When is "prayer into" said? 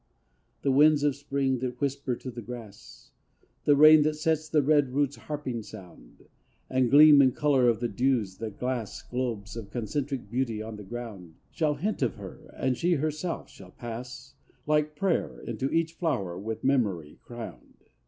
14.95-15.69